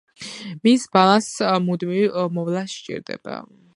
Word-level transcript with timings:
მის 0.67 0.85
ბალანს 0.95 1.27
მუდმივი 1.67 2.01
მოვლა 2.39 2.65
სჭირდება. 2.73 3.37